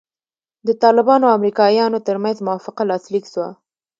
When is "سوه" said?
3.33-3.49